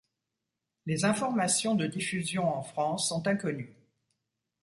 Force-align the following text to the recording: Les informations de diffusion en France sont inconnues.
Les 0.87 1.05
informations 1.05 1.75
de 1.75 1.85
diffusion 1.85 2.49
en 2.51 2.63
France 2.63 3.07
sont 3.09 3.27
inconnues. 3.27 3.75